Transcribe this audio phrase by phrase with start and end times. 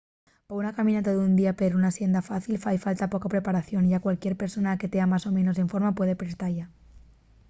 [0.47, 4.03] pa una caminata d’un día per una sienda fácil fai falta poca preparación y a
[4.05, 6.57] cualquier persona que tea más o menos en forma puede presta-y